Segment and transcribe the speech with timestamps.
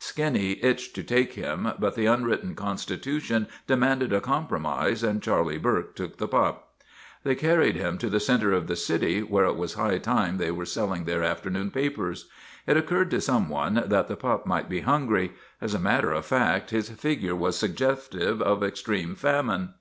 [0.00, 5.94] Skinny itched to take him, but the unwritten constitution demanded a compromise, and Charlie Burke
[5.94, 6.66] took the pup.
[7.22, 10.50] They carried him to the center of the city where it was high time they
[10.50, 12.28] were selling their afternoon papers.
[12.66, 16.26] It occurred to some one that the pup might be hungry; as a matter of
[16.26, 19.74] fact his figure was sug gestive of extreme famine.